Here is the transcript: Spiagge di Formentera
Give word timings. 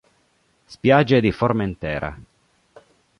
Spiagge 0.65 1.19
di 1.21 1.31
Formentera 1.31 2.17